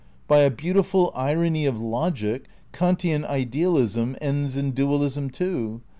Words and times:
By 0.27 0.39
a 0.39 0.49
beautiful 0.49 1.11
irony 1.13 1.67
of 1.67 1.79
logic, 1.79 2.45
Kantian 2.73 3.23
idealism 3.23 4.15
ends 4.19 4.57
in 4.57 4.71
dual 4.71 5.03
ism, 5.03 5.29
too. 5.29 5.81